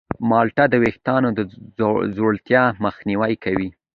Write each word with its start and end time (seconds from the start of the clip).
مالټه 0.29 0.65
د 0.69 0.75
ویښتانو 0.83 1.29
د 1.37 1.39
ځوړتیا 2.15 2.63
مخنیوی 2.85 3.33
کوي. 3.43 3.69